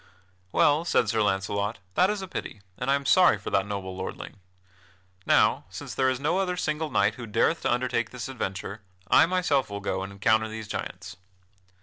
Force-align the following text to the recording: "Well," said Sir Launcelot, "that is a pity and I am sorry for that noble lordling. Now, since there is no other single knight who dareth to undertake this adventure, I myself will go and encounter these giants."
"Well," 0.51 0.83
said 0.83 1.07
Sir 1.09 1.21
Launcelot, 1.21 1.77
"that 1.93 2.09
is 2.09 2.23
a 2.23 2.27
pity 2.27 2.61
and 2.75 2.89
I 2.89 2.95
am 2.95 3.05
sorry 3.05 3.37
for 3.37 3.51
that 3.51 3.67
noble 3.67 3.95
lordling. 3.95 4.39
Now, 5.27 5.65
since 5.69 5.93
there 5.93 6.09
is 6.09 6.19
no 6.19 6.39
other 6.39 6.57
single 6.57 6.89
knight 6.89 7.13
who 7.21 7.27
dareth 7.27 7.61
to 7.61 7.71
undertake 7.71 8.09
this 8.09 8.27
adventure, 8.27 8.81
I 9.11 9.27
myself 9.27 9.69
will 9.69 9.79
go 9.79 10.01
and 10.01 10.11
encounter 10.11 10.47
these 10.49 10.67
giants." 10.67 11.17